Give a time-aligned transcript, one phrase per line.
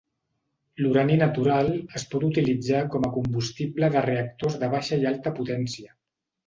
[0.83, 1.69] L'urani natural
[2.01, 5.97] es pot utilitzar com a combustible de reactors de baixa i alta potència.